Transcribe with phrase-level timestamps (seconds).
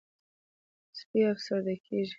[0.99, 2.09] سپي افسرده کېږي.